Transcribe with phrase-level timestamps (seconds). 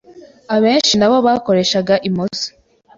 [0.55, 2.47] abenshi nabo bakoreshaga imoso.